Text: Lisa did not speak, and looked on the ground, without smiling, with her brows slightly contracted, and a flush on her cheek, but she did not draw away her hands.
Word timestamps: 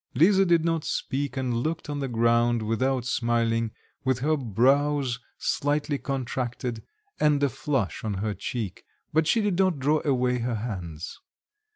Lisa 0.15 0.45
did 0.45 0.65
not 0.65 0.83
speak, 0.83 1.37
and 1.37 1.53
looked 1.57 1.87
on 1.87 1.99
the 1.99 2.07
ground, 2.07 2.63
without 2.63 3.05
smiling, 3.05 3.69
with 4.03 4.17
her 4.17 4.35
brows 4.35 5.19
slightly 5.37 5.99
contracted, 5.99 6.81
and 7.19 7.43
a 7.43 7.49
flush 7.49 8.03
on 8.03 8.15
her 8.15 8.33
cheek, 8.33 8.83
but 9.13 9.27
she 9.27 9.41
did 9.41 9.59
not 9.59 9.77
draw 9.77 10.01
away 10.03 10.39
her 10.39 10.55
hands. 10.55 11.19